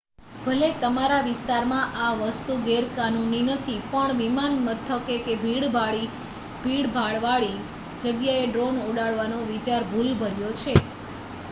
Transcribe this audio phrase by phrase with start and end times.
[0.37, 7.55] ભલે તમારા વિસ્તારમાં આ વસ્તુ ગેરકાનૂની નથી પણ વિમાનમથકે કે ભીડભાડ વાળી
[8.01, 10.79] જગ્યાએ ડ્રોન ઉડાડવાનો વિચાર ભુલભર્યો છે